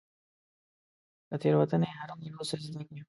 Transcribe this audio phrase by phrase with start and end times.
[1.29, 2.99] له تيروتني هرمروه څه زده کړه.